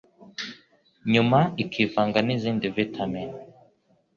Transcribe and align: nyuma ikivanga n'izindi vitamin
nyuma 1.13 1.39
ikivanga 1.63 2.19
n'izindi 2.27 2.65
vitamin 2.77 3.29